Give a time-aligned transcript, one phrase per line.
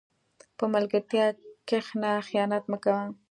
[0.57, 1.25] په ملګرتیا
[1.69, 3.03] کښېنه، خیانت مه کوه.